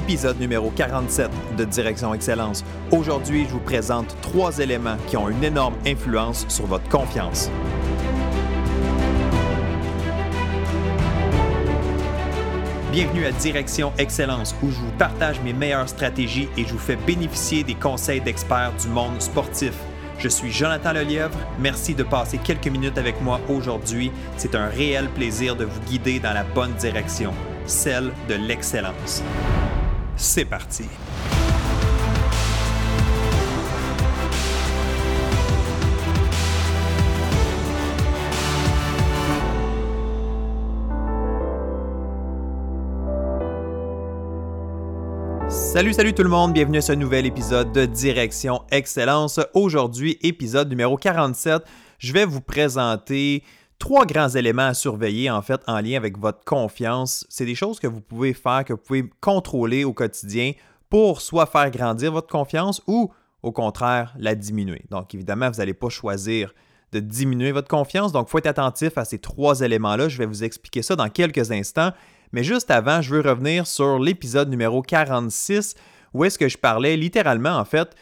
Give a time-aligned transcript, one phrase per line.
[0.00, 2.64] épisode numéro 47 de Direction Excellence.
[2.90, 7.50] Aujourd'hui, je vous présente trois éléments qui ont une énorme influence sur votre confiance.
[12.90, 16.96] Bienvenue à Direction Excellence où je vous partage mes meilleures stratégies et je vous fais
[16.96, 19.74] bénéficier des conseils d'experts du monde sportif.
[20.18, 21.38] Je suis Jonathan Lelièvre.
[21.58, 24.12] Merci de passer quelques minutes avec moi aujourd'hui.
[24.38, 27.34] C'est un réel plaisir de vous guider dans la bonne direction,
[27.66, 29.22] celle de l'excellence.
[30.22, 30.84] C'est parti.
[45.48, 49.40] Salut, salut tout le monde, bienvenue à ce nouvel épisode de Direction Excellence.
[49.54, 51.62] Aujourd'hui, épisode numéro 47,
[51.98, 53.42] je vais vous présenter
[53.80, 57.26] trois grands éléments à surveiller en fait en lien avec votre confiance.
[57.28, 60.52] C'est des choses que vous pouvez faire, que vous pouvez contrôler au quotidien
[60.88, 63.10] pour soit faire grandir votre confiance ou
[63.42, 64.84] au contraire la diminuer.
[64.90, 66.54] Donc évidemment, vous n'allez pas choisir
[66.92, 70.08] de diminuer votre confiance, donc il faut être attentif à ces trois éléments-là.
[70.08, 71.92] Je vais vous expliquer ça dans quelques instants.
[72.32, 75.74] Mais juste avant, je veux revenir sur l'épisode numéro 46
[76.12, 77.94] où est-ce que je parlais littéralement, en fait,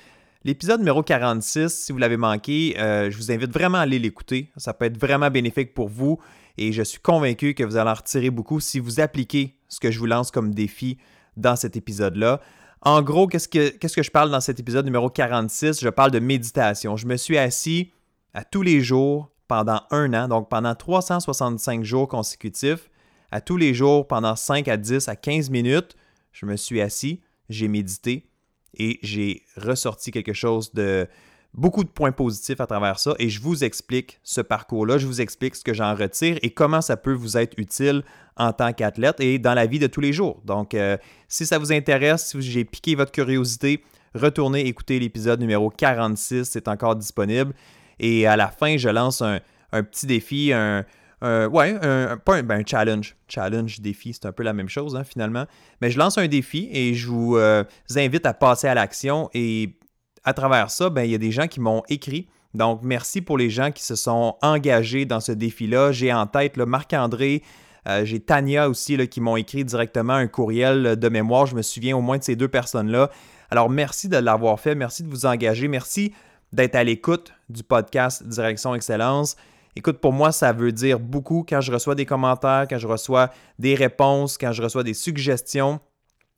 [0.48, 4.50] l'épisode numéro 46, si vous l'avez manqué, euh, je vous invite vraiment à aller l'écouter.
[4.56, 6.18] Ça peut être vraiment bénéfique pour vous
[6.56, 9.90] et je suis convaincu que vous allez en retirer beaucoup si vous appliquez ce que
[9.90, 10.96] je vous lance comme défi
[11.36, 12.40] dans cet épisode-là.
[12.80, 15.80] En gros, qu'est-ce que, qu'est-ce que je parle dans cet épisode numéro 46?
[15.82, 16.96] Je parle de méditation.
[16.96, 17.92] Je me suis assis
[18.32, 22.88] à tous les jours pendant un an, donc pendant 365 jours consécutifs
[23.30, 25.94] à tous les jours pendant 5 à 10 à 15 minutes,
[26.32, 28.27] je me suis assis, j'ai médité
[28.76, 31.06] et j'ai ressorti quelque chose de
[31.54, 35.20] beaucoup de points positifs à travers ça et je vous explique ce parcours-là, je vous
[35.20, 38.02] explique ce que j'en retire et comment ça peut vous être utile
[38.36, 40.40] en tant qu'athlète et dans la vie de tous les jours.
[40.44, 43.82] Donc, euh, si ça vous intéresse, si j'ai piqué votre curiosité,
[44.14, 47.54] retournez écouter l'épisode numéro 46, c'est encore disponible.
[47.98, 49.40] Et à la fin, je lance un,
[49.72, 50.84] un petit défi, un,
[51.22, 53.16] euh, ouais, un, pas un, ben, challenge.
[53.28, 55.46] Challenge, défi, c'est un peu la même chose hein, finalement.
[55.80, 57.64] Mais je lance un défi et je vous, euh,
[57.96, 59.28] invite à passer à l'action.
[59.34, 59.76] Et
[60.24, 62.28] à travers ça, ben, il y a des gens qui m'ont écrit.
[62.54, 65.92] Donc, merci pour les gens qui se sont engagés dans ce défi-là.
[65.92, 67.42] J'ai en tête Marc-André,
[67.86, 71.46] euh, j'ai Tania aussi qui m'ont écrit directement un courriel de mémoire.
[71.46, 73.10] Je me souviens au moins de ces deux personnes-là.
[73.50, 74.74] Alors, merci de l'avoir fait.
[74.74, 75.68] Merci de vous engager.
[75.68, 76.12] Merci
[76.52, 79.36] d'être à l'écoute du podcast Direction Excellence.
[79.76, 83.30] Écoute, pour moi, ça veut dire beaucoup quand je reçois des commentaires, quand je reçois
[83.58, 85.80] des réponses, quand je reçois des suggestions.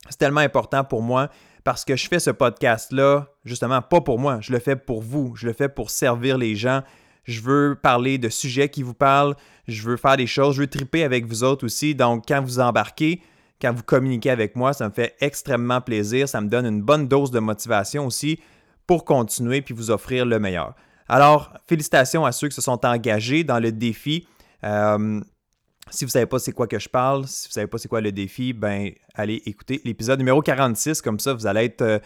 [0.08, 1.28] C'est tellement important pour moi
[1.64, 5.34] parce que je fais ce podcast-là, justement, pas pour moi, je le fais pour vous,
[5.36, 6.82] je le fais pour servir les gens.
[7.24, 9.36] Je veux parler de sujets qui vous parlent,
[9.68, 11.94] je veux faire des choses, je veux triper avec vous autres aussi.
[11.94, 13.22] Donc, quand vous embarquez,
[13.60, 17.08] quand vous communiquez avec moi, ça me fait extrêmement plaisir, ça me donne une bonne
[17.08, 18.40] dose de motivation aussi
[18.86, 20.74] pour continuer puis vous offrir le meilleur.
[21.12, 24.28] Alors, félicitations à ceux qui se sont engagés dans le défi.
[24.62, 25.20] Euh,
[25.90, 27.78] si vous ne savez pas c'est quoi que je parle, si vous ne savez pas
[27.78, 31.02] c'est quoi le défi, ben allez écouter l'épisode numéro 46.
[31.02, 31.98] Comme ça, vous allez être, euh,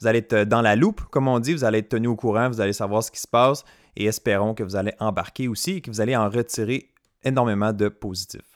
[0.00, 1.52] vous allez être dans la loupe, comme on dit.
[1.52, 3.62] Vous allez être tenu au courant, vous allez savoir ce qui se passe
[3.94, 6.88] et espérons que vous allez embarquer aussi et que vous allez en retirer
[7.24, 8.55] énormément de positifs.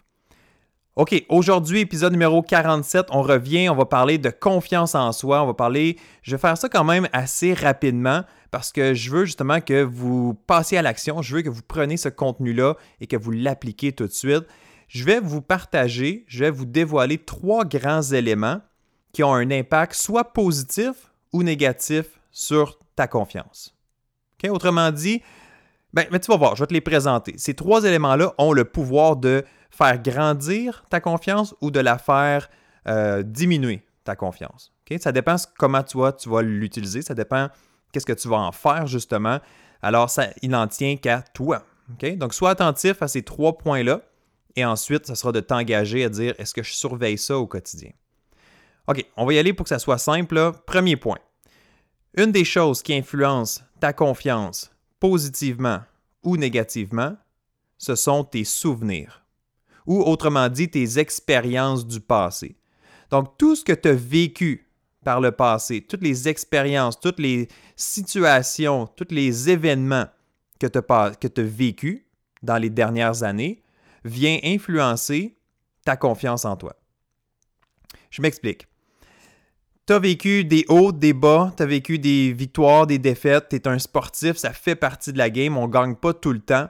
[0.97, 5.47] OK, aujourd'hui, épisode numéro 47, on revient, on va parler de confiance en soi, on
[5.47, 9.61] va parler, je vais faire ça quand même assez rapidement parce que je veux justement
[9.61, 13.31] que vous passiez à l'action, je veux que vous preniez ce contenu-là et que vous
[13.31, 14.45] l'appliquiez tout de suite.
[14.89, 18.61] Je vais vous partager, je vais vous dévoiler trois grands éléments
[19.13, 23.77] qui ont un impact soit positif ou négatif sur ta confiance.
[24.49, 25.23] Autrement dit,
[25.93, 27.35] ben, mais tu vas voir, je vais te les présenter.
[27.37, 32.49] Ces trois éléments-là ont le pouvoir de faire grandir ta confiance ou de la faire
[32.89, 34.73] euh, diminuer ta confiance.
[34.99, 37.49] Ça dépend comment toi tu vas l'utiliser, ça dépend
[37.93, 39.39] qu'est-ce que tu vas en faire justement.
[39.83, 41.65] Alors, ça, il n'en tient qu'à toi.
[42.17, 44.03] Donc, sois attentif à ces trois points-là
[44.57, 47.91] et ensuite, ça sera de t'engager à dire est-ce que je surveille ça au quotidien?
[48.89, 50.53] OK, on va y aller pour que ça soit simple.
[50.67, 51.19] Premier point.
[52.17, 55.81] Une des choses qui influence ta confiance positivement
[56.23, 57.17] ou négativement,
[57.79, 59.25] ce sont tes souvenirs.
[59.91, 62.55] Ou autrement dit, tes expériences du passé.
[63.11, 64.71] Donc, tout ce que tu as vécu
[65.05, 70.07] par le passé, toutes les expériences, toutes les situations, tous les événements
[70.61, 72.07] que tu as, vécu
[72.41, 73.65] dans les dernières années,
[74.05, 75.37] vient influencer
[75.85, 76.77] ta confiance en toi.
[78.13, 78.69] Je m'explique.
[79.89, 83.57] Tu as vécu des hauts, des bas, tu as vécu des victoires, des défaites, tu
[83.57, 86.39] es un sportif, ça fait partie de la game, on ne gagne pas tout le
[86.39, 86.69] temps.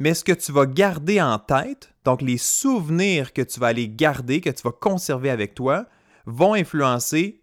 [0.00, 3.86] Mais ce que tu vas garder en tête, donc les souvenirs que tu vas aller
[3.86, 5.84] garder, que tu vas conserver avec toi,
[6.24, 7.42] vont influencer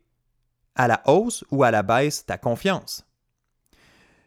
[0.75, 3.05] à la hausse ou à la baisse ta confiance.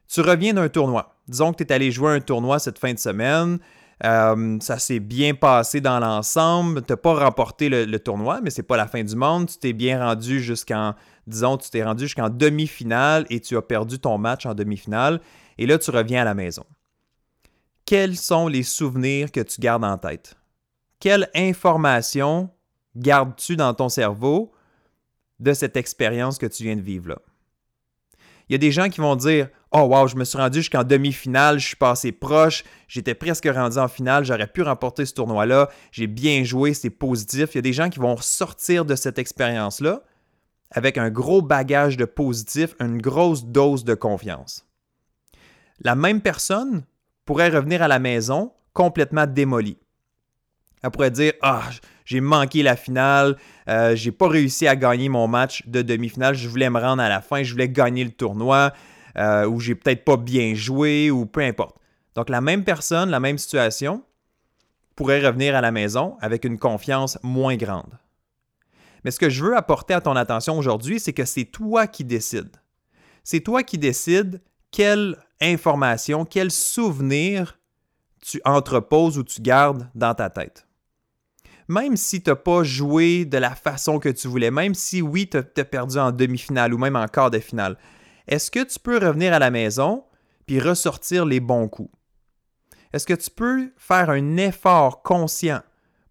[0.09, 1.17] Tu reviens d'un tournoi.
[1.27, 3.59] Disons que tu es allé jouer un tournoi cette fin de semaine.
[4.05, 6.83] Euh, ça s'est bien passé dans l'ensemble.
[6.83, 9.49] Tu n'as pas remporté le, tournoi, mais ce n'est pas la fin du monde.
[9.49, 10.95] Tu t'es bien rendu jusqu'en,
[11.27, 15.21] disons, tu t'es rendu jusqu'en demi-finale et tu as perdu ton match en demi-finale.
[15.59, 16.65] Et là, tu reviens à la maison.
[17.91, 20.37] Quels sont les souvenirs que tu gardes en tête?
[21.01, 22.49] Quelle information
[22.95, 24.53] gardes-tu dans ton cerveau
[25.41, 27.19] de cette expérience que tu viens de vivre là?
[28.49, 30.85] Il y a des gens qui vont dire Oh wow, je me suis rendu jusqu'en
[30.85, 35.69] demi-finale, je suis passé proche, j'étais presque rendu en finale, j'aurais pu remporter ce tournoi-là,
[35.91, 37.55] j'ai bien joué, c'est positif.
[37.55, 40.05] Il y a des gens qui vont sortir de cette expérience-là
[40.71, 44.65] avec un gros bagage de positif, une grosse dose de confiance.
[45.81, 46.85] La même personne
[47.31, 49.79] pourrait revenir à la maison complètement démolie.
[50.83, 51.63] Elle pourrait dire Ah,
[52.05, 53.37] j'ai manqué la finale,
[53.69, 57.09] euh, j'ai pas réussi à gagner mon match de demi-finale, je voulais me rendre à
[57.09, 58.73] la fin, je voulais gagner le tournoi,
[59.17, 61.77] euh, ou j'ai peut-être pas bien joué, ou peu importe.
[62.17, 64.03] Donc la même personne, la même situation,
[64.97, 67.97] pourrait revenir à la maison avec une confiance moins grande.
[69.05, 72.03] Mais ce que je veux apporter à ton attention aujourd'hui, c'est que c'est toi qui
[72.03, 72.57] décides.
[73.23, 74.43] C'est toi qui décides
[74.73, 77.59] quelle information, quel souvenir
[78.21, 80.67] tu entreposes ou tu gardes dans ta tête
[81.71, 85.31] même si tu n'as pas joué de la façon que tu voulais, même si oui,
[85.31, 87.79] tu as, perdu en demi-finale ou même en quart de finale,
[88.27, 90.05] est-ce que tu peux revenir à la maison
[90.47, 91.93] puis ressortir les bons coups?
[92.93, 95.63] Est-ce que tu peux faire un effort conscient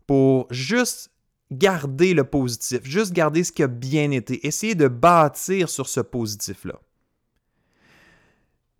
[0.07, 1.11] pour juste
[1.51, 5.99] garder le positif, juste garder ce qui a bien été, essayer de bâtir sur ce
[5.99, 6.79] positif-là?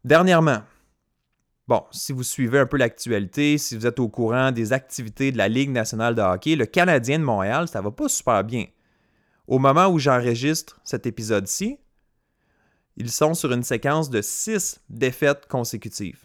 [0.03, 0.61] Dernièrement,
[1.69, 5.37] Bon, si vous suivez un peu l'actualité, si vous êtes au courant des activités de
[5.37, 8.65] la Ligue nationale de hockey, le Canadien de Montréal, ça va pas super bien.
[9.45, 11.77] Au moment où j'enregistre cet épisode-ci,
[12.97, 16.23] ils sont sur une séquence de six défaites consécutives.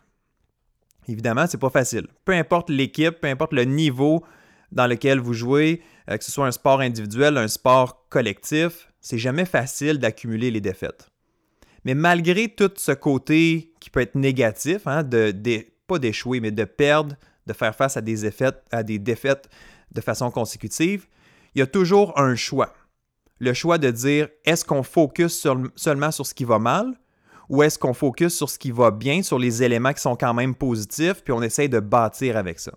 [1.09, 2.07] Évidemment, c'est pas facile.
[2.25, 4.25] Peu importe l'équipe, peu importe le niveau
[4.73, 9.19] dans lequel vous jouez, euh, que ce soit un sport individuel, un sport collectif, c'est
[9.19, 11.11] jamais facile d'accumuler les défaites.
[11.85, 15.35] Mais malgré tout ce côté qui peut être négatif, hein, de,
[15.87, 17.17] pas d'échouer, mais de perdre,
[17.47, 19.49] de faire face à des, effets, à des défaites
[19.93, 21.07] de façon consécutive,
[21.55, 22.73] il y a toujours un choix.
[23.39, 25.47] Le choix de dire est-ce qu'on focus
[25.77, 26.95] seulement sur ce qui va mal
[27.51, 30.33] ou est-ce qu'on focus sur ce qui va bien, sur les éléments qui sont quand
[30.33, 32.73] même positifs, puis on essaye de bâtir avec ça?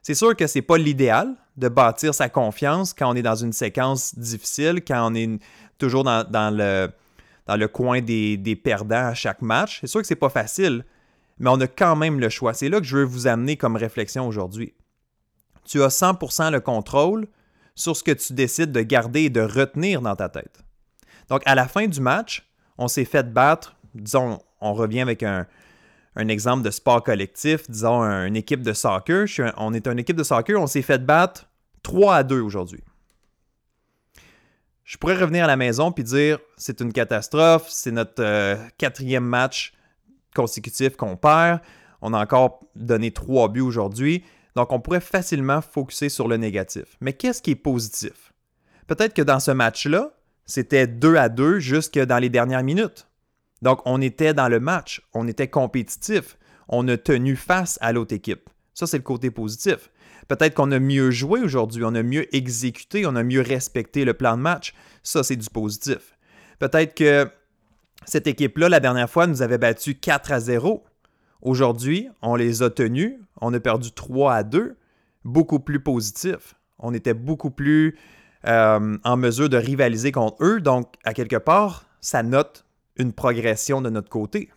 [0.00, 3.34] C'est sûr que ce n'est pas l'idéal de bâtir sa confiance quand on est dans
[3.34, 5.40] une séquence difficile, quand on est
[5.78, 6.88] toujours dans le,
[7.46, 9.78] dans le coin des, perdants à chaque match.
[9.80, 10.84] C'est sûr que c'est pas facile,
[11.38, 12.54] mais on a quand même le choix.
[12.54, 14.74] C'est là que je veux vous amener comme réflexion aujourd'hui.
[15.64, 17.26] Tu as 100% le contrôle
[17.74, 20.64] sur ce que tu décides de garder et de retenir dans ta tête.
[21.28, 22.46] Donc, à la fin du match,
[22.78, 25.46] on s'est fait battre, disons, on revient avec un,
[26.16, 29.26] exemple de sport collectif, disons une équipe de soccer.
[29.56, 31.48] on est une équipe de soccer, on s'est fait battre
[31.82, 32.84] 3 à 2 aujourd'hui
[34.84, 39.24] je pourrais revenir à la maison puis dire c'est une catastrophe, c'est notre euh, quatrième
[39.24, 39.72] match
[40.34, 41.60] consécutif qu'on perd.
[42.02, 44.24] On a encore donné trois buts aujourd'hui.
[44.56, 46.84] Donc, on pourrait facilement focuser sur le négatif.
[47.00, 48.32] Mais qu'est-ce qui est positif?
[48.86, 50.12] Peut-être que dans ce match-là,
[50.44, 53.08] c'était 2 à 2 jusque dans les dernières minutes.
[53.62, 56.36] Donc, on était dans le match, on était compétitif,
[56.68, 58.50] on a tenu face à l'autre équipe.
[58.74, 59.90] Ça, c'est le côté positif.
[60.28, 64.14] Peut-être qu'on a mieux joué aujourd'hui, on a mieux exécuté, on a mieux respecté le
[64.14, 64.74] plan de match.
[65.02, 66.16] Ça, c'est du positif.
[66.58, 67.28] Peut-être que
[68.06, 70.84] cette équipe-là, la dernière fois, nous avait battu 4 à 0.
[71.42, 74.76] Aujourd'hui, on les a tenus, on a perdu 3 à 2,
[75.24, 76.54] beaucoup plus positif.
[76.78, 77.96] On était beaucoup plus
[78.46, 82.64] euh, en mesure de rivaliser contre eux, donc à quelque part, ça note
[82.96, 84.50] une progression de notre côté.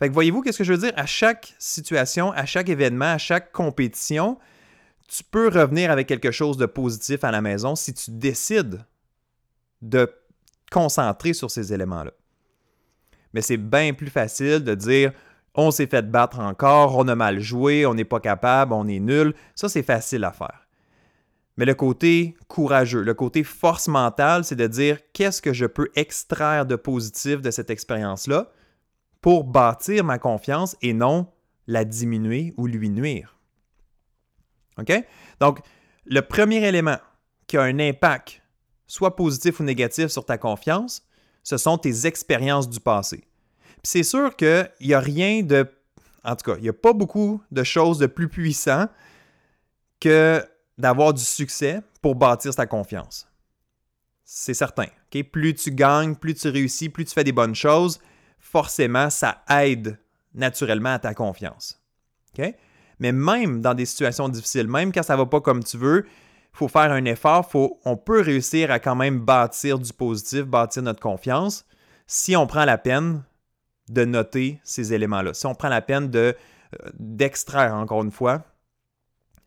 [0.00, 0.92] Fait que voyez-vous, qu'est-ce que je veux dire?
[0.96, 4.38] À chaque situation, à chaque événement, à chaque compétition,
[5.06, 8.82] tu peux revenir avec quelque chose de positif à la maison si tu décides
[9.82, 10.10] de
[10.72, 12.12] concentrer sur ces éléments-là.
[13.34, 15.12] Mais c'est bien plus facile de dire
[15.54, 19.00] on s'est fait battre encore, on a mal joué, on n'est pas capable, on est
[19.00, 19.34] nul.
[19.54, 20.66] Ça, c'est facile à faire.
[21.58, 25.90] Mais le côté courageux, le côté force mentale, c'est de dire qu'est-ce que je peux
[25.94, 28.50] extraire de positif de cette expérience-là?
[29.20, 31.26] Pour bâtir ma confiance et non
[31.66, 33.36] la diminuer ou lui nuire.
[34.78, 34.92] OK?
[35.40, 35.60] Donc,
[36.06, 36.98] le premier élément
[37.46, 38.42] qui a un impact,
[38.86, 41.02] soit positif ou négatif, sur ta confiance,
[41.42, 43.24] ce sont tes expériences du passé.
[43.82, 45.66] c'est sûr qu'il n'y a rien de.
[46.22, 48.86] En tout cas, il n'y a pas beaucoup de choses de plus puissant
[50.00, 50.44] que
[50.76, 53.26] d'avoir du succès pour bâtir sa confiance.
[54.24, 54.86] c'est certain.
[55.32, 57.98] Plus tu gagnes, plus tu réussis, plus tu fais des bonnes choses,
[58.50, 59.98] forcément, ça aide
[60.34, 61.80] naturellement à ta confiance.
[62.98, 66.06] Mais même dans des situations difficiles, même quand ça ne va pas comme tu veux,
[66.06, 70.44] il faut faire un effort, faut, on peut réussir à quand même bâtir du positif,
[70.44, 71.64] bâtir notre confiance,
[72.06, 73.24] si on prend la peine
[73.88, 76.36] de noter ces éléments-là, si on prend la peine de,
[76.74, 78.42] euh, d'extraire, encore une fois,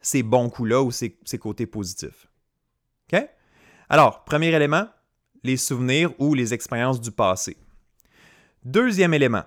[0.01, 2.27] ces bons coups-là ou ces, côtés positifs.
[3.89, 4.87] Alors, premier élément,
[5.43, 7.57] les souvenirs ou les expériences du passé.
[8.65, 9.43] Deuxième élément,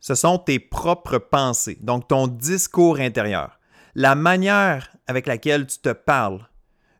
[0.00, 3.58] ce sont tes propres pensées, donc ton discours intérieur.
[3.94, 6.46] La manière avec laquelle tu te parles,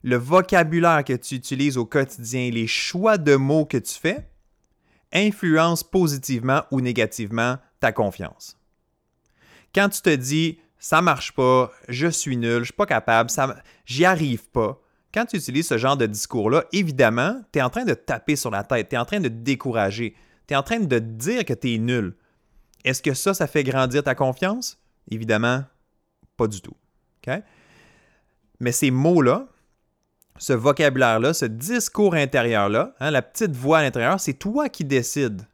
[0.02, 4.28] le vocabulaire que tu utilises au quotidien, les choix de mots que tu fais,
[5.12, 8.58] influencent positivement ou négativement ta confiance.
[9.74, 13.56] Quand tu te dis ça marche pas, je suis nul, je suis pas capable, ça,
[13.86, 14.80] j'y arrive pas,
[15.14, 18.50] quand tu utilises ce genre de discours-là, évidemment, tu es en train de taper sur
[18.50, 20.14] la tête, tu es en train de décourager,
[20.46, 22.16] tu es en train de dire que tu es nul.
[22.84, 24.78] Est-ce que ça, ça fait grandir ta confiance?
[25.10, 25.64] Évidemment,
[26.36, 26.76] pas du tout.
[28.60, 29.48] Mais ces mots-là,
[30.38, 35.46] ce vocabulaire-là, ce discours intérieur-là, hein, la petite voix à l'intérieur, c'est toi qui décides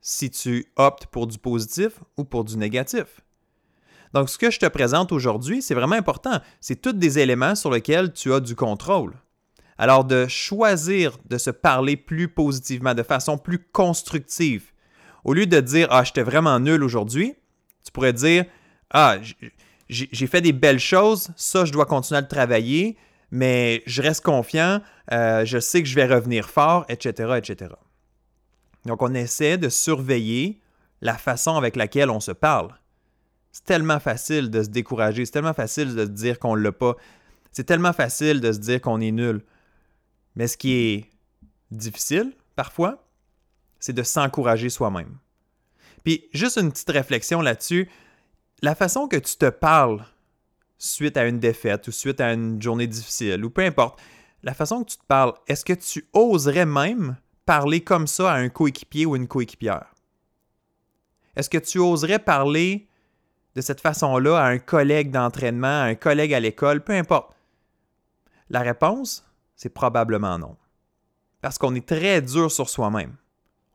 [0.00, 3.20] si tu optes pour du positif ou pour du négatif.
[4.12, 6.40] Donc, ce que je te présente aujourd'hui, c'est vraiment important.
[6.60, 9.14] C'est tous des éléments sur lesquels tu as du contrôle.
[9.78, 14.72] Alors, de choisir de se parler plus positivement, de façon plus constructive.
[15.24, 17.34] Au lieu de dire Ah, j'étais vraiment nul aujourd'hui,
[17.84, 18.44] tu pourrais dire
[18.90, 19.16] Ah,
[19.88, 22.96] j'ai fait des belles choses, ça, je dois continuer à le travailler,
[23.30, 24.80] mais je reste confiant,
[25.12, 27.72] euh, je sais que je vais revenir fort, etc., etc.
[28.84, 30.60] Donc, on essaie de surveiller
[31.00, 32.74] la façon avec laquelle on se parle.
[33.50, 36.72] C'est tellement facile de se décourager, c'est tellement facile de se dire qu'on ne l'a
[36.72, 36.96] pas,
[37.52, 39.42] c'est tellement facile de se dire qu'on est nul.
[40.36, 41.10] Mais ce qui est
[41.70, 43.06] difficile, parfois,
[43.78, 45.18] c'est de s'encourager soi-même.
[46.02, 47.88] Puis, juste une petite réflexion là-dessus,
[48.62, 50.04] la façon que tu te parles
[50.78, 54.00] suite à une défaite ou suite à une journée difficile, ou peu importe,
[54.42, 58.36] la façon que tu te parles, est-ce que tu oserais même parler comme ça à
[58.36, 59.94] un coéquipier ou une coéquipière?
[61.36, 62.86] Est-ce que tu oserais parler
[63.54, 67.34] de cette façon-là à un collègue d'entraînement, à un collègue à l'école, peu importe?
[68.50, 69.23] La réponse,
[69.56, 70.56] c'est probablement non.
[71.40, 73.14] Parce qu'on est très dur sur soi-même.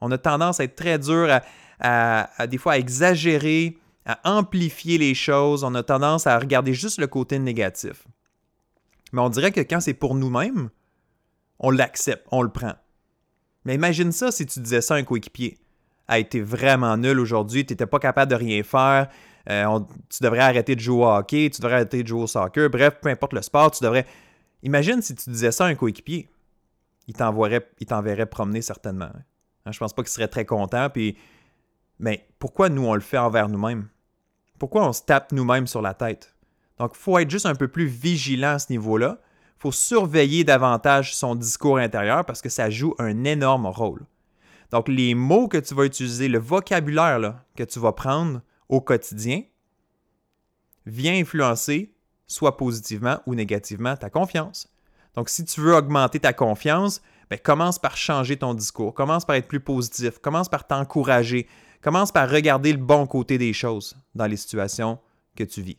[0.02, 1.40] On a tendance à être très dur
[1.80, 5.64] à, des fois à exagérer, à amplifier les choses.
[5.64, 8.08] On a tendance à regarder juste le côté négatif.
[9.12, 10.70] Mais on dirait que quand c'est pour nous-mêmes,
[11.60, 12.74] on l'accepte, on le prend.
[13.66, 15.58] Mais imagine ça si tu disais ça à un coéquipier.
[16.08, 19.10] A été vraiment nul aujourd'hui, tu n'étais pas capable de rien faire,
[19.50, 22.70] euh, tu devrais arrêter de jouer au hockey, tu devrais arrêter de jouer au soccer,
[22.70, 24.06] bref, peu importe le sport, tu devrais.
[24.64, 26.30] Imagine si tu disais ça à un coéquipier.
[27.08, 29.10] Il t'enverrait promener certainement.
[29.14, 29.20] Je
[29.70, 30.90] hein, je pense pas qu'il serait très content.
[32.00, 33.88] Mais pourquoi nous, on le fait envers nous-mêmes?
[34.58, 36.36] Pourquoi on se tape nous-mêmes sur la tête?
[36.78, 39.18] Donc, il faut être juste un peu plus vigilant à ce niveau-là.
[39.58, 44.06] Il faut surveiller davantage son discours intérieur parce que ça joue un énorme rôle.
[44.72, 49.44] Donc, les mots que tu vas utiliser, le vocabulaire que tu vas prendre, au quotidien
[50.86, 51.94] vient influencer
[52.30, 54.70] soit positivement ou négativement ta confiance.
[55.16, 59.36] Donc, si tu veux augmenter ta confiance, ben, commence par changer ton discours, commence par
[59.36, 61.48] être plus positif, commence par t'encourager,
[61.82, 65.00] commence par regarder le bon côté des choses dans les situations
[65.36, 65.78] que tu vis.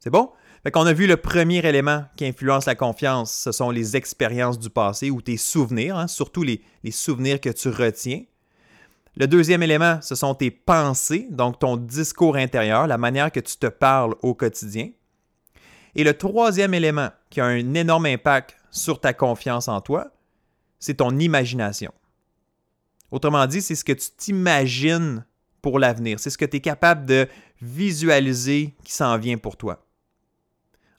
[0.00, 0.30] C'est bon?
[0.62, 4.58] Fait qu'on a vu le premier élément qui influence la confiance, ce sont les expériences
[4.58, 8.22] du passé ou tes souvenirs, hein, surtout les souvenirs que tu retiens.
[9.16, 13.56] Le deuxième élément, ce sont tes pensées, donc ton discours intérieur, la manière que tu
[13.56, 14.90] te parles au quotidien.
[15.94, 20.10] Et le troisième élément qui a un énorme impact sur ta confiance en toi,
[20.78, 21.92] c'est ton imagination.
[23.10, 25.24] Autrement dit, c'est ce que tu t'imagines
[25.62, 26.18] pour l'avenir.
[26.18, 27.28] C'est ce que tu es capable de
[27.62, 29.86] visualiser qui s'en vient pour toi.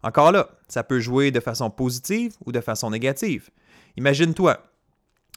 [0.01, 3.49] Encore là, ça peut jouer de façon positive ou de façon négative.
[3.97, 4.63] Imagine-toi,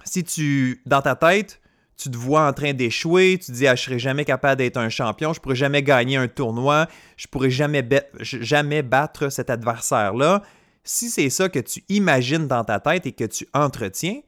[0.04, 1.60] si tu, dans ta tête,
[1.98, 4.76] tu te vois en train d'échouer, tu te dis ah, je serai jamais capable d'être
[4.76, 6.86] un champion, je pourrai jamais gagner un tournoi,
[7.16, 7.86] je pourrai jamais,
[8.20, 10.42] jamais battre cet adversaire-là.
[10.84, 14.20] Si c'est ça que tu imagines dans ta tête et que tu entretiens,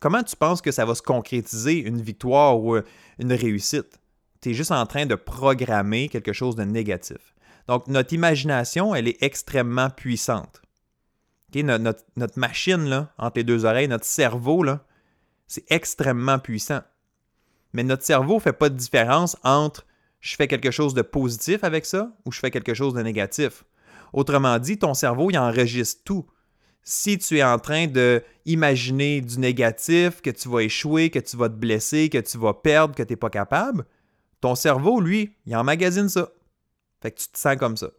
[0.00, 2.84] comment tu penses que ça va se concrétiser, une victoire ou euh,
[3.18, 4.00] une réussite?
[4.40, 7.34] Tu es juste en train de programmer quelque chose de négatif.
[7.68, 10.62] Donc, notre imagination, elle est extrêmement puissante.
[11.54, 14.82] notre, notre, machine, là, entre les deux oreilles, notre cerveau, là,
[15.50, 16.82] c'est extrêmement puissant.
[17.72, 19.84] Mais notre cerveau ne fait pas de différence entre
[20.20, 23.64] je fais quelque chose de positif avec ça ou je fais quelque chose de négatif.
[24.12, 26.26] Autrement dit, ton cerveau, il enregistre tout.
[26.84, 31.36] Si tu es en train de imaginer du négatif, que tu vas échouer, que tu
[31.36, 33.86] vas te blesser, que tu vas perdre, que tu n'es pas capable,
[34.40, 36.30] ton cerveau, lui, il emmagasine ça.
[37.02, 37.90] Fait que tu te sens comme ça.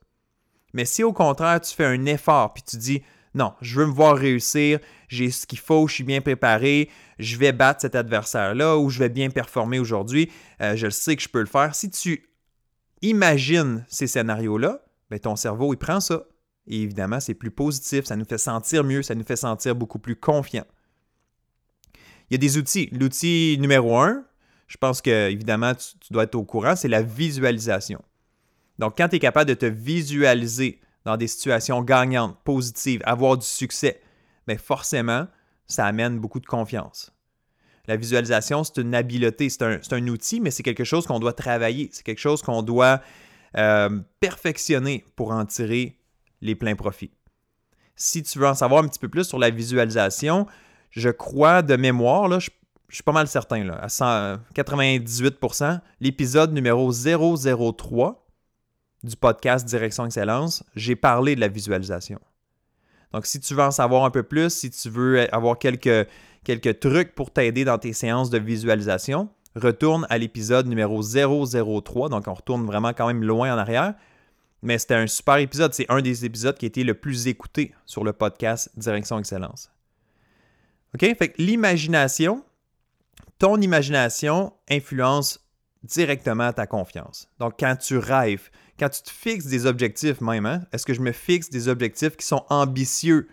[0.73, 3.91] Mais si au contraire, tu fais un effort puis tu dis non, je veux me
[3.91, 8.77] voir réussir, j'ai ce qu'il faut, je suis bien préparé, je vais battre cet adversaire-là
[8.77, 10.29] ou je vais bien performer aujourd'hui,
[10.61, 11.73] euh, je sais que je peux le faire.
[11.73, 12.29] Si tu
[13.01, 16.23] imagines ces scénarios-là, ben ton cerveau, il prend ça.
[16.67, 19.99] Et évidemment, c'est plus positif, ça nous fait sentir mieux, ça nous fait sentir beaucoup
[19.99, 20.65] plus confiant.
[22.29, 22.89] Il y a des outils.
[22.91, 24.25] L'outil numéro un,
[24.67, 28.01] je pense que évidemment, tu, tu dois être au courant, c'est la visualisation.
[28.77, 33.45] Donc, quand tu es capable de te visualiser dans des situations gagnantes, positives, avoir du
[33.45, 34.01] succès,
[34.47, 35.27] mais forcément,
[35.67, 37.11] ça amène beaucoup de confiance.
[37.87, 41.89] La visualisation, c'est une habileté, c'est un, outil, mais c'est quelque chose qu'on doit travailler,
[41.91, 43.01] c'est quelque chose qu'on doit
[43.57, 45.97] euh, perfectionner pour en tirer
[46.41, 47.11] les pleins profits.
[47.95, 50.47] Si tu veux en savoir un petit peu plus sur la visualisation,
[50.91, 52.49] je crois de mémoire, là, je,
[52.89, 53.87] suis pas mal certain, là, à
[54.55, 58.20] 98%, l'épisode numéro 003
[59.03, 62.19] du podcast Direction Excellence, j'ai parlé de la visualisation.
[63.13, 66.07] Donc, si tu veux en savoir un peu plus, si tu veux avoir quelques,
[66.79, 72.09] trucs pour t'aider dans tes séances de visualisation, retourne à l'épisode numéro 003.
[72.09, 73.95] Donc, on retourne vraiment quand même loin en arrière.
[74.61, 75.73] Mais c'était un super épisode.
[75.73, 79.71] C'est un des épisodes qui a été le plus écouté sur le podcast Direction Excellence.
[80.93, 81.01] OK?
[81.17, 82.45] Fait que l'imagination,
[83.39, 85.39] ton imagination influence
[85.83, 87.27] directement ta confiance.
[87.39, 88.49] Donc, quand tu rêves,
[88.81, 92.17] quand tu te fixes des objectifs même, hein, est-ce que je me fixe des objectifs
[92.17, 93.29] qui sont ambitieux,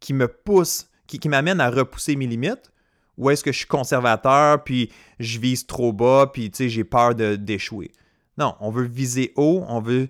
[0.00, 2.72] qui me poussent, qui, m'amènent à repousser mes limites?
[3.16, 4.90] Ou est-ce que je suis conservateur, puis
[5.20, 7.92] je vise trop bas, puis j'ai peur d'échouer?
[8.38, 10.08] Non, on veut viser haut, on veut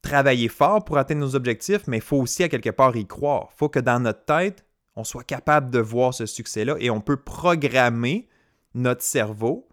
[0.00, 3.48] travailler fort pour atteindre nos objectifs, mais il faut aussi à quelque part y croire.
[3.52, 4.64] Il faut que dans notre tête,
[4.96, 8.28] on soit capable de voir ce succès-là et on peut programmer
[8.74, 9.68] notre cerveau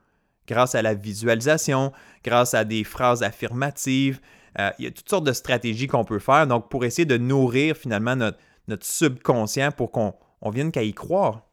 [0.50, 1.94] grâce à la visualisation,
[2.26, 4.20] grâce à des phrases affirmatives.
[4.60, 7.18] Euh, il y a toutes sortes de stratégies qu'on peut faire donc pour essayer de
[7.18, 8.38] nourrir finalement notre,
[8.82, 10.14] subconscient pour qu'on
[10.52, 11.48] vienne qu'à y croire.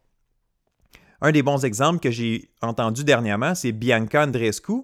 [1.23, 4.83] Un des bons exemples que j'ai entendu dernièrement, c'est Bianca Andreescu.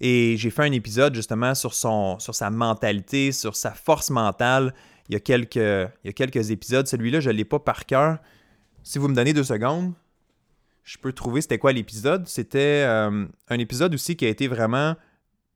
[0.00, 4.72] Et j'ai fait un épisode justement sur, son, sur sa mentalité, sur sa force mentale.
[5.08, 6.86] Il y a quelques, il y a quelques épisodes.
[6.86, 8.18] Celui-là, je ne l'ai pas par cœur.
[8.84, 9.94] Si vous me donnez deux secondes,
[10.84, 12.26] je peux trouver c'était quoi l'épisode.
[12.28, 14.96] C'était euh, un épisode aussi qui a été vraiment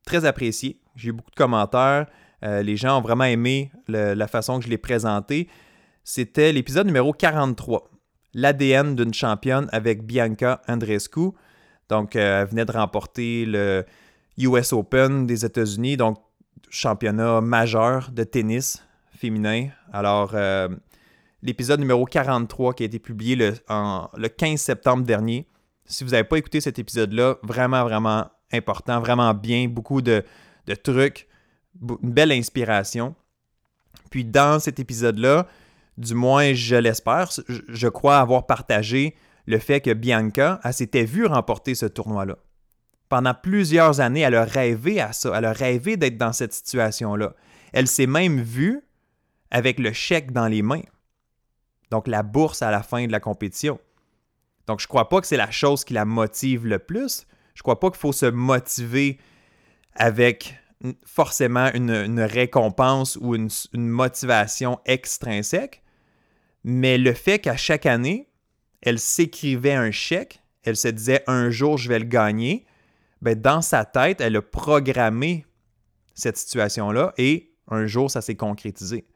[0.07, 0.79] très apprécié.
[0.95, 2.07] J'ai eu beaucoup de commentaires.
[2.43, 5.47] Euh, les gens ont vraiment aimé la façon que je l'ai présenté.
[6.03, 7.89] C'était l'épisode numéro 43,
[8.33, 11.31] l'ADN d'une championne avec Bianca Andreescu.
[11.89, 13.85] Donc, euh, elle venait de remporter le
[14.37, 16.17] US Open des États-Unis, donc
[16.69, 18.83] championnat majeur de tennis
[19.17, 19.69] féminin.
[19.91, 20.35] Alors,
[21.41, 23.53] l'épisode numéro 43 qui a été publié le,
[24.17, 25.47] le 15 septembre dernier.
[25.85, 30.23] Si vous n'avez pas écouté cet épisode-là, vraiment, vraiment important, vraiment bien, beaucoup de,
[30.83, 31.27] trucs,
[31.81, 33.15] une belle inspiration.
[34.09, 35.47] Puis dans cet épisode-là,
[35.97, 41.25] du moins je l'espère, je, crois avoir partagé le fait que Bianca, elle s'était vue
[41.25, 42.37] remporter ce tournoi-là.
[43.09, 47.33] Pendant plusieurs années, elle a rêvé à ça, elle a rêvé d'être dans cette situation-là.
[47.73, 48.81] Elle s'est même vue
[49.49, 50.83] avec le chèque dans les mains.
[51.89, 53.79] Donc la bourse à la fin de la compétition.
[54.67, 57.25] Donc je ne crois pas que c'est la chose qui la motive le plus.
[57.57, 59.17] Je crois pas qu'il faut se motiver
[59.95, 60.59] avec
[61.07, 65.81] forcément une, récompense ou une, motivation extrinsèque.
[66.63, 68.29] Mais le fait qu'à chaque année,
[68.83, 72.67] elle s'écrivait un chèque, elle se disait un jour je vais le gagner,
[73.23, 75.43] ben dans sa tête, elle a programmé
[76.13, 79.07] cette situation-là et un jour ça s'est concrétisé.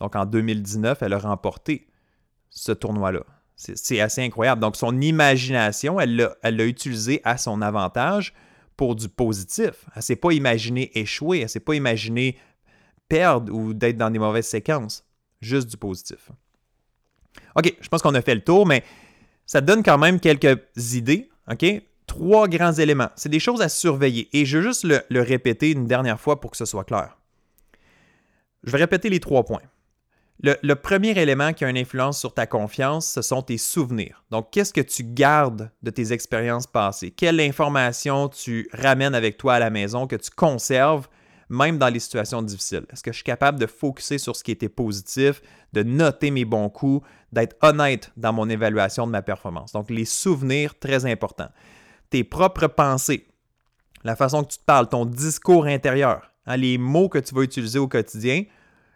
[0.00, 1.86] Donc en 2019, elle a remporté
[2.48, 3.26] ce tournoi-là.
[3.56, 4.60] C'est assez incroyable.
[4.60, 8.34] Donc, son imagination, elle l'a utilisée à son avantage
[8.76, 9.84] pour du positif.
[9.88, 12.36] Elle ne s'est pas imaginée échouer, elle ne s'est pas imaginée
[13.08, 15.04] perdre ou d'être dans des mauvaises séquences.
[15.40, 16.30] Juste du positif.
[17.56, 18.82] OK, je pense qu'on a fait le tour, mais
[19.46, 20.58] ça donne quand même quelques
[20.94, 21.28] idées.
[21.50, 21.64] OK?
[22.06, 23.10] Trois grands éléments.
[23.14, 24.28] C'est des choses à surveiller.
[24.32, 27.16] Et je veux juste le répéter une dernière fois pour que ce soit clair.
[28.64, 29.62] Je vais répéter les trois points.
[30.42, 34.24] Le, premier élément qui a une influence sur ta confiance, ce sont tes souvenirs.
[34.30, 37.12] Donc, qu'est-ce que tu gardes de tes expériences passées?
[37.12, 41.08] Quelle information tu ramènes avec toi à la maison, que tu conserves,
[41.48, 42.84] même dans les situations difficiles?
[42.92, 45.40] Est-ce que je suis capable de focuser sur ce qui était positif,
[45.72, 49.72] de noter mes bons coups, d'être honnête dans mon évaluation de ma performance?
[49.72, 51.50] Donc, les souvenirs, très importants.
[52.10, 53.28] Tes propres pensées,
[54.02, 57.42] la façon que tu te parles, ton discours intérieur, hein, les mots que tu vas
[57.42, 58.44] utiliser au quotidien,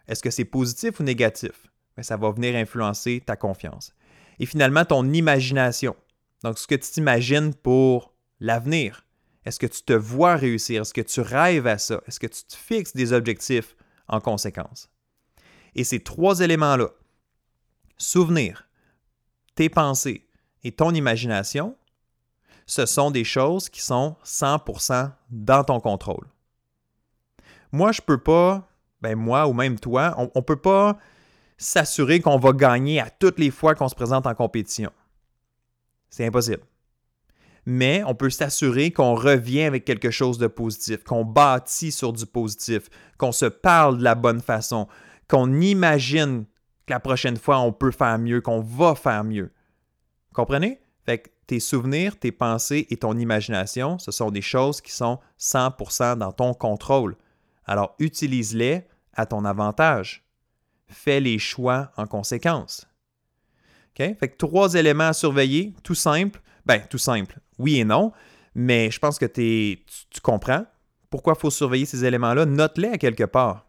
[0.09, 1.69] est-ce que c'est positif ou négatif?
[1.99, 3.93] ben, ça va venir influencer ta confiance.
[4.39, 5.97] Et finalement, ton imagination.
[6.43, 9.05] Donc, ce que tu t'imagines pour l'avenir.
[9.43, 10.83] Est-ce que tu te vois réussir?
[10.83, 12.01] Est-ce que tu rêves à ça?
[12.07, 13.75] Est-ce que tu te fixes des objectifs
[14.07, 14.89] en conséquence?
[15.75, 16.89] Et ces trois éléments-là,
[17.97, 18.69] souvenir,
[19.55, 20.25] tes pensées
[20.63, 21.75] et ton imagination,
[22.65, 26.27] ce sont des choses qui sont 100% dans ton contrôle.
[27.73, 28.68] Moi, je ne peux pas,
[29.01, 30.97] ben moi ou même toi, on ne peut pas
[31.57, 34.91] s'assurer qu'on va gagner à toutes les fois qu'on se présente en compétition.
[36.09, 36.63] C'est impossible.
[37.65, 42.25] Mais on peut s'assurer qu'on revient avec quelque chose de positif, qu'on bâtit sur du
[42.25, 44.87] positif, qu'on se parle de la bonne façon,
[45.27, 46.45] qu'on imagine
[46.87, 49.51] que la prochaine fois on peut faire mieux, qu'on va faire mieux.
[50.33, 50.79] Comprenez?
[51.05, 55.19] Fait que tes souvenirs, tes pensées et ton imagination, ce sont des choses qui sont
[55.39, 57.17] 100% dans ton contrôle.
[57.69, 58.81] Alors utilise-les
[59.13, 60.23] à ton avantage.
[60.87, 62.87] Fais les choix en conséquence.
[63.89, 64.17] OK?
[64.19, 66.41] Fait que trois éléments à surveiller, tout simple.
[66.65, 68.11] Ben, tout simple, oui et non,
[68.55, 69.83] mais je pense que tu,
[70.23, 70.65] comprends
[71.11, 72.47] pourquoi il faut surveiller ces éléments-là.
[72.47, 73.67] Note-les à quelque part.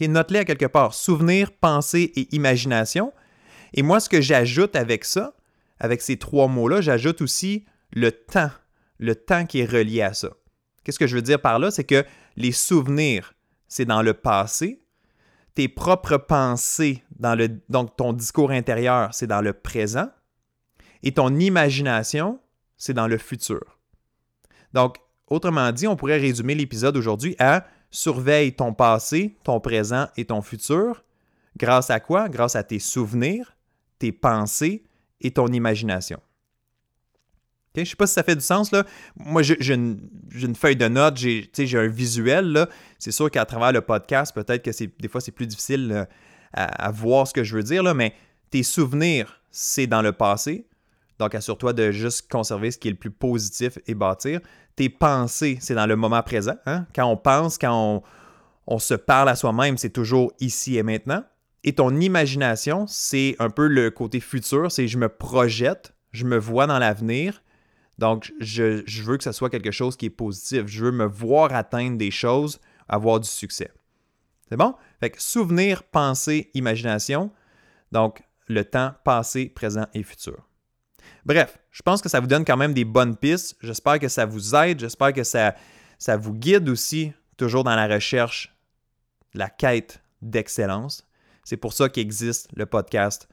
[0.00, 0.94] Note-les à quelque part.
[0.94, 3.12] Souvenir, pensée et imagination.
[3.74, 5.34] Et moi, ce que j'ajoute avec ça,
[5.80, 8.50] avec ces trois mots-là, j'ajoute aussi le temps.
[8.98, 10.30] Le temps qui est relié à ça.
[10.82, 11.70] Qu'est-ce que je veux dire par là?
[11.70, 12.04] C'est que
[12.36, 13.34] les souvenirs,
[13.68, 14.82] c'est dans le passé.
[15.54, 20.08] Tes propres pensées, dans le, donc ton discours intérieur, c'est dans le présent.
[21.02, 22.40] Et ton imagination,
[22.76, 23.78] c'est dans le futur.
[24.72, 30.26] Donc, autrement dit, on pourrait résumer l'épisode aujourd'hui à surveille ton passé, ton présent et
[30.26, 31.04] ton futur.
[31.56, 32.28] Grâce à quoi?
[32.28, 33.56] Grâce à tes souvenirs,
[33.98, 34.84] tes pensées
[35.20, 36.20] et ton imagination.
[37.76, 38.72] Je ne sais pas si ça fait du sens.
[38.72, 38.84] Là.
[39.16, 39.98] Moi, j'ai une,
[40.54, 42.66] feuille de notes, j'ai un visuel.
[42.98, 46.06] C'est sûr qu'à travers le podcast, peut-être que des fois, c'est plus difficile
[46.52, 48.14] à, à, voir ce que je veux dire, là, mais
[48.50, 50.66] tes souvenirs, c'est dans le passé.
[51.18, 54.40] Donc, assure-toi de juste conserver ce qui est le plus positif et bâtir.
[54.76, 56.56] Tes pensées, c'est dans le moment présent.
[56.66, 56.86] Hein?
[56.94, 58.02] Quand on pense, quand
[58.66, 61.24] on, se parle à soi-même, c'est toujours ici et maintenant.
[61.64, 66.36] Et ton imagination, c'est un peu le côté futur, c'est je me projette, je me
[66.36, 67.42] vois dans l'avenir.
[67.98, 70.66] Donc, je, veux que ce soit quelque chose qui est positif.
[70.66, 73.70] Je veux me voir atteindre des choses, avoir du succès.
[74.48, 74.74] C'est bon?
[75.00, 77.32] Fait que souvenir, pensée, imagination.
[77.92, 80.46] Donc, le temps passé, présent et futur.
[81.24, 83.56] Bref, je pense que ça vous donne quand même des bonnes pistes.
[83.60, 84.78] J'espère que ça vous aide.
[84.78, 85.56] J'espère que ça,
[85.98, 88.54] ça vous guide aussi, toujours dans la recherche,
[89.34, 91.06] la quête d'excellence.
[91.44, 93.28] C'est pour ça qu'existe le podcast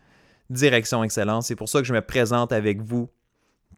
[0.49, 1.47] Direction Excellence.
[1.47, 3.09] C'est pour ça que je me présente avec vous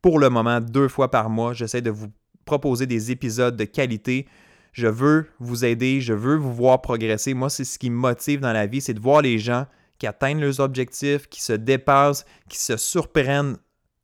[0.05, 1.53] pour le moment deux fois par mois.
[1.53, 2.11] J'essaie de vous
[2.45, 4.27] proposer des épisodes de qualité.
[4.71, 7.33] Je veux vous aider, je veux vous voir progresser.
[7.33, 9.65] Moi, c'est ce qui me motive dans la vie, c'est de voir les gens
[9.97, 13.57] qui atteignent leurs objectifs, qui se dépassent, qui se surprennent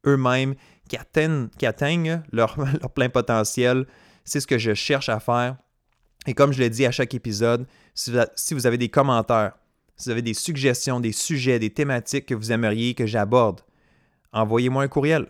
[0.07, 0.55] eux-mêmes,
[0.89, 2.57] qui atteignent, qui atteignent leur,
[2.95, 3.85] plein potentiel.
[4.25, 5.57] C'est ce que je cherche à faire.
[6.25, 8.09] Et comme je l'ai dit à chaque épisode, si
[8.55, 9.53] vous, avez des commentaires,
[9.97, 13.61] si vous avez des suggestions, des sujets, des thématiques que vous aimeriez que j'aborde,
[14.33, 15.27] envoyez-moi un courriel.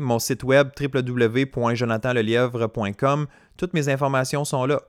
[0.00, 4.82] Mon site web www.jonathanlelièvre.com, toutes mes informations sont là.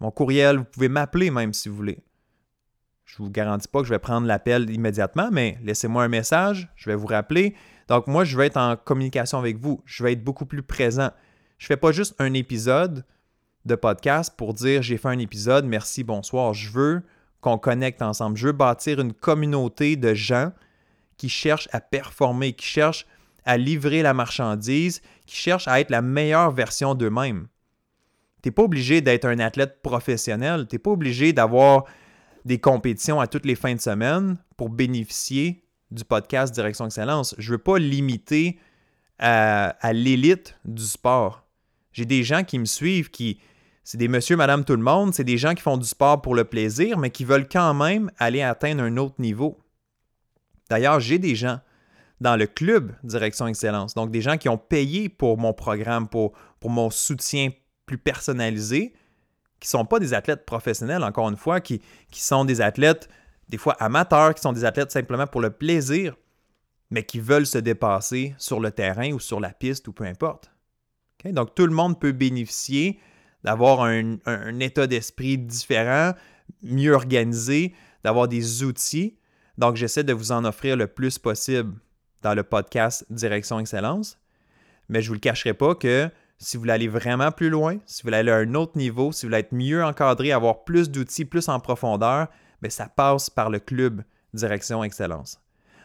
[0.00, 1.98] Mon courriel, vous pouvez m'appeler même si vous voulez.
[3.04, 6.68] Je ne vous garantis pas que je vais prendre l'appel immédiatement, mais laissez-moi un message,
[6.76, 7.54] je vais vous rappeler.
[7.88, 9.82] Donc, moi, je vais être en communication avec vous.
[9.84, 11.10] Je vais être beaucoup plus présent.
[11.58, 13.04] Je ne fais pas juste un épisode
[13.64, 16.54] de podcast pour dire j'ai fait un épisode, merci, bonsoir.
[16.54, 17.02] Je veux
[17.40, 18.36] qu'on connecte ensemble.
[18.36, 20.52] Je veux bâtir une communauté de gens
[21.16, 23.06] qui cherchent à performer, qui cherchent
[23.44, 27.48] à livrer la marchandise, qui cherchent à être la meilleure version d'eux-mêmes.
[28.42, 30.66] Tu n'es pas obligé d'être un athlète professionnel.
[30.68, 31.84] Tu n'es pas obligé d'avoir
[32.44, 37.34] des compétitions à toutes les fins de semaine pour bénéficier du podcast Direction Excellence.
[37.38, 38.58] Je ne veux pas limiter
[39.18, 41.46] à, l'élite du sport.
[41.92, 43.40] J'ai des gens qui me suivent qui,
[43.84, 46.34] c'est des monsieur, madame, tout le monde, c'est des gens qui font du sport pour
[46.34, 49.58] le plaisir, mais qui veulent quand même aller atteindre un autre niveau.
[50.68, 51.60] D'ailleurs, j'ai des gens
[52.20, 56.32] dans le club Direction Excellence, donc des gens qui ont payé pour mon programme, pour,
[56.60, 57.50] pour mon soutien
[57.86, 58.94] plus personnalisé,
[59.60, 63.08] qui ne sont pas des athlètes professionnels, encore une fois, qui, qui sont des athlètes
[63.48, 66.16] des fois amateurs, qui sont des athlètes simplement pour le plaisir,
[66.90, 70.50] mais qui veulent se dépasser sur le terrain ou sur la piste ou peu importe.
[71.24, 73.00] Donc tout le monde peut bénéficier
[73.42, 74.18] d'avoir un,
[74.60, 76.12] état d'esprit différent,
[76.62, 79.16] mieux organisé, d'avoir des outils.
[79.58, 81.74] Donc j'essaie de vous en offrir le plus possible
[82.24, 84.18] dans le podcast Direction Excellence.
[84.88, 87.76] Mais je ne vous le cacherai pas que si vous voulez aller vraiment plus loin,
[87.86, 90.64] si vous voulez aller à un autre niveau, si vous voulez être mieux encadré, avoir
[90.64, 92.28] plus d'outils, plus en profondeur,
[92.68, 95.38] ça passe par le club Direction Excellence.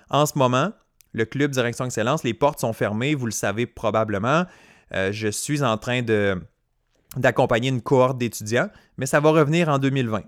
[0.09, 0.71] En ce moment,
[1.11, 4.45] le club Direction Excellence, les portes sont fermées, vous le savez probablement.
[4.93, 6.41] Euh, je suis en train de,
[7.17, 10.23] d'accompagner une cohorte d'étudiants, mais ça va revenir en 2020.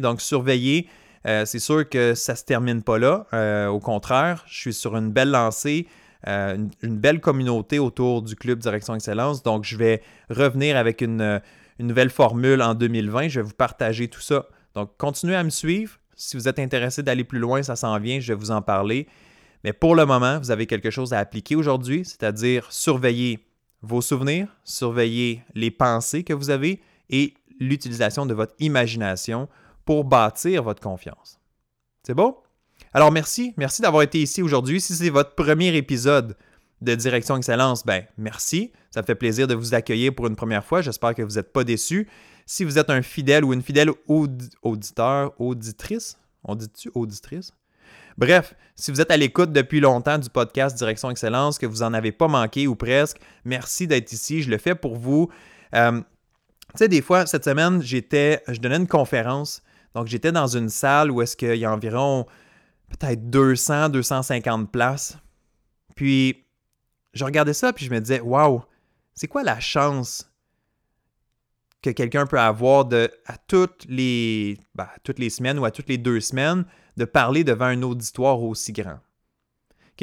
[0.00, 0.88] Donc, surveillez.
[1.26, 3.26] Euh, c'est sûr que ça ne se termine pas là.
[3.32, 5.86] Euh, au contraire, je suis sur une belle lancée,
[6.26, 9.42] une, belle communauté autour du club Direction Excellence.
[9.42, 11.40] Donc, je vais revenir avec une
[11.78, 13.28] nouvelle formule en 2020.
[13.28, 14.46] Je vais vous partager tout ça.
[14.74, 15.98] Donc, continuez à me suivre.
[16.14, 19.08] Si vous êtes intéressé d'aller plus loin, ça s'en vient, je vais vous en parler.
[19.64, 23.46] Mais pour le moment, vous avez quelque chose à appliquer aujourd'hui, c'est-à-dire surveiller
[23.82, 29.48] vos souvenirs, surveiller les pensées que vous avez et l'utilisation de votre imagination
[29.90, 31.40] pour bâtir votre confiance.
[32.04, 32.44] C'est beau?
[32.92, 34.80] Alors merci, merci d'avoir été ici aujourd'hui.
[34.80, 36.36] Si c'est votre premier épisode
[36.80, 38.70] de Direction Excellence, ben merci.
[38.92, 40.80] Ça me fait plaisir de vous accueillir pour une première fois.
[40.80, 42.08] J'espère que vous n'êtes pas déçus.
[42.46, 43.90] Si vous êtes un fidèle ou une fidèle
[44.62, 47.50] auditeur, auditrice, on dit-tu auditrice?
[48.16, 51.94] Bref, si vous êtes à l'écoute depuis longtemps du podcast Direction Excellence, que vous n'en
[51.94, 54.42] avez pas manqué ou presque, merci d'être ici.
[54.42, 55.30] Je le fais pour vous.
[55.74, 56.04] Euh, tu
[56.76, 59.64] sais, des fois, cette semaine, j'étais, je donnais une conférence.
[59.94, 62.26] Donc, j'étais dans une salle où est-ce qu'il y a environ
[62.88, 65.18] peut-être 200, 250 places.
[65.96, 66.46] Puis,
[67.12, 68.62] je regardais ça, puis je me disais, waouh,
[69.14, 70.30] c'est quoi la chance
[71.82, 74.88] que quelqu'un peut avoir de, à toutes les, ben,
[75.30, 76.64] semaines ou à toutes les deux semaines
[76.96, 79.00] de parler devant un auditoire aussi grand?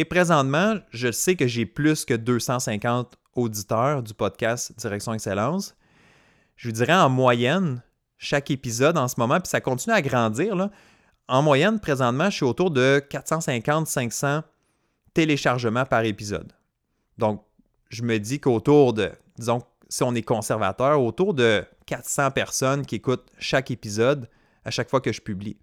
[0.06, 5.76] présentement, je sais que j'ai plus que 250 auditeurs du podcast Direction Excellence.
[6.56, 7.82] Je vous dirais en moyenne,
[8.18, 10.56] chaque épisode en ce moment, puis ça continue à grandir.
[10.56, 10.72] Là.
[11.28, 14.44] En moyenne, présentement, je suis autour de 450-500
[15.14, 16.54] téléchargements par épisode.
[17.18, 17.44] Donc,
[17.90, 22.96] je me dis qu'autour de, disons, si on est conservateur, autour de 400 personnes qui
[22.96, 24.30] écoutent chaque épisode
[24.66, 25.58] à chaque fois que je publie.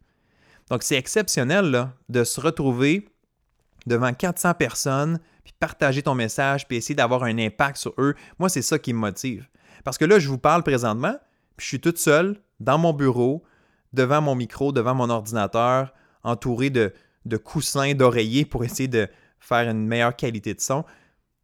[0.70, 3.08] Donc, c'est exceptionnel de se retrouver
[3.86, 8.14] devant 400 personnes, puis partager ton message, puis essayer d'avoir un impact sur eux.
[8.38, 9.46] Moi, c'est ça qui me motive.
[9.84, 11.16] Parce que là, je vous parle présentement,
[11.56, 13.42] puis je suis toute seule dans mon bureau,
[13.92, 16.92] devant mon micro, devant mon ordinateur, entouré de,
[17.26, 20.84] de coussins, d'oreillers pour essayer de faire une meilleure qualité de son.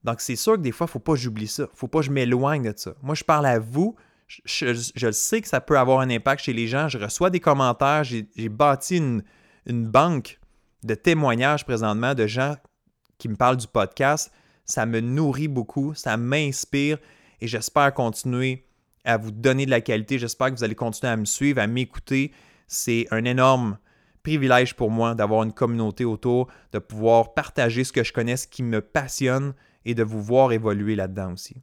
[0.05, 1.65] Donc, c'est sûr que des fois, il ne faut pas que j'oublie ça.
[1.65, 2.95] Il ne faut pas que je m'éloigne de ça.
[3.03, 3.97] Moi, je parle à vous,
[4.45, 6.89] je, sais que ça peut avoir un impact chez les gens.
[6.89, 8.05] Je reçois des commentaires.
[8.05, 9.23] J'ai bâti une,
[9.67, 10.39] banque
[10.83, 12.57] de témoignages présentement de gens
[13.19, 14.33] qui me parlent du podcast.
[14.65, 16.99] Ça me nourrit beaucoup, ça m'inspire
[17.41, 18.67] et j'espère continuer
[19.05, 20.19] à vous donner de la qualité.
[20.19, 22.33] J'espère que vous allez continuer à me suivre, à m'écouter.
[22.67, 23.79] C'est un énorme
[24.23, 28.47] privilège pour moi d'avoir une communauté autour, de pouvoir partager ce que je connais, ce
[28.47, 31.57] qui me passionne et de vous voir évoluer là-dedans aussi.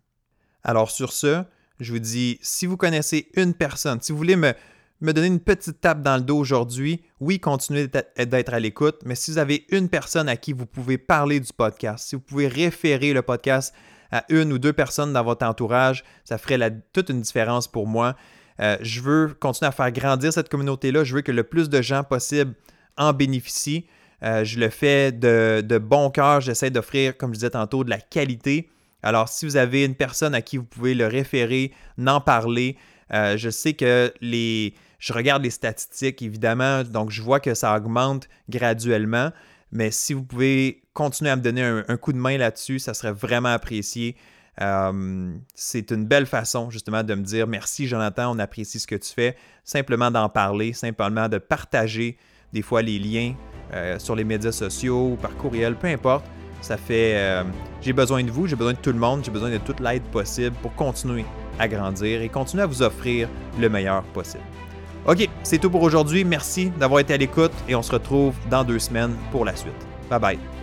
[0.64, 1.44] Alors sur ce,
[1.80, 4.54] je vous dis, si vous connaissez une personne, si vous voulez me,
[5.02, 9.16] me donner une petite tape dans le dos aujourd'hui, oui, continuez d'être à l'écoute, mais
[9.16, 12.48] si vous avez une personne à qui vous pouvez parler du podcast, si vous pouvez
[12.48, 13.74] référer le podcast
[14.12, 16.60] à une ou deux personnes dans votre entourage, ça ferait
[16.94, 18.16] toute une différence pour moi.
[18.60, 21.04] Euh, je veux continuer à faire grandir cette communauté-là.
[21.04, 22.54] Je veux que le plus de gens possible
[22.98, 23.86] en bénéficient.
[24.24, 26.42] Euh, je le fais de, bon cœur.
[26.42, 28.70] J'essaie d'offrir, comme je disais tantôt, de la qualité
[29.04, 32.78] alors, si vous avez une personne à qui vous pouvez le référer, n'en parler,
[33.14, 34.74] euh, je sais que les.
[35.00, 39.32] Je regarde les statistiques, évidemment, donc je vois que ça augmente graduellement.
[39.72, 43.12] Mais si vous pouvez continuer à me donner un, coup de main là-dessus, ça serait
[43.12, 44.16] vraiment apprécié.
[44.62, 48.96] Euh, c'est une belle façon justement de me dire merci Jonathan, on apprécie ce que
[48.96, 49.36] tu fais.
[49.64, 52.18] Simplement d'en parler, simplement de partager
[52.54, 53.36] des fois les liens
[53.74, 56.26] euh, sur les médias sociaux ou par courriel, peu importe.
[56.62, 57.14] Ça fait.
[57.16, 57.44] Euh,
[57.82, 60.04] j'ai besoin de vous, j'ai besoin de tout le monde, j'ai besoin de toute l'aide
[60.04, 61.26] possible pour continuer
[61.60, 64.44] à grandir et continuer à vous offrir le meilleur possible.
[65.08, 66.26] OK, c'est tout pour aujourd'hui.
[66.26, 69.88] Merci d'avoir été à l'écoute et on se retrouve dans deux semaines pour la suite.
[70.10, 70.57] Bye bye.